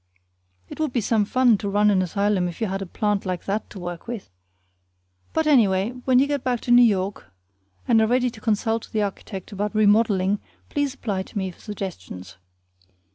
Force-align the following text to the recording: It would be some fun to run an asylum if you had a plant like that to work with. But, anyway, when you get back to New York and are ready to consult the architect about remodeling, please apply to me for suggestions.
It 0.67 0.79
would 0.79 0.91
be 0.91 0.99
some 0.99 1.25
fun 1.25 1.59
to 1.59 1.69
run 1.69 1.91
an 1.91 2.01
asylum 2.01 2.47
if 2.47 2.59
you 2.59 2.65
had 2.65 2.81
a 2.81 2.87
plant 2.87 3.23
like 3.23 3.45
that 3.45 3.69
to 3.69 3.79
work 3.79 4.07
with. 4.07 4.31
But, 5.31 5.45
anyway, 5.45 5.91
when 6.05 6.17
you 6.17 6.25
get 6.25 6.43
back 6.43 6.59
to 6.61 6.71
New 6.71 6.81
York 6.81 7.31
and 7.87 8.01
are 8.01 8.07
ready 8.07 8.31
to 8.31 8.41
consult 8.41 8.89
the 8.91 9.03
architect 9.03 9.51
about 9.51 9.75
remodeling, 9.75 10.39
please 10.69 10.95
apply 10.95 11.21
to 11.21 11.37
me 11.37 11.51
for 11.51 11.59
suggestions. 11.61 12.37